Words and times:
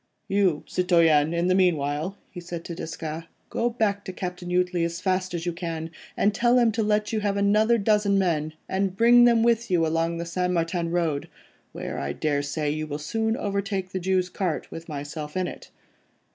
"You, 0.27 0.63
citoyen, 0.67 1.31
in 1.31 1.45
the 1.45 1.53
meanwhile," 1.53 2.17
he 2.31 2.39
said 2.39 2.65
to 2.65 2.73
Desgas, 2.73 3.25
"go 3.51 3.69
back 3.69 4.03
to 4.05 4.11
Captain 4.11 4.49
Jutley 4.49 4.83
as 4.83 4.99
fast 4.99 5.35
as 5.35 5.45
you 5.45 5.53
can, 5.53 5.91
and 6.17 6.33
tell 6.33 6.57
him 6.57 6.71
to 6.71 6.81
let 6.81 7.13
you 7.13 7.19
have 7.19 7.37
another 7.37 7.77
dozen 7.77 8.17
men, 8.17 8.53
and 8.67 8.97
bring 8.97 9.25
them 9.25 9.43
with 9.43 9.69
you 9.69 9.85
along 9.85 10.17
the 10.17 10.25
St. 10.25 10.51
Martin 10.51 10.89
Road, 10.89 11.29
where 11.71 11.99
I 11.99 12.13
daresay 12.13 12.71
you 12.71 12.87
will 12.87 12.97
soon 12.97 13.37
overtake 13.37 13.91
the 13.91 13.99
Jew's 13.99 14.27
cart 14.29 14.71
with 14.71 14.89
myself 14.89 15.37
in 15.37 15.45
it. 15.45 15.69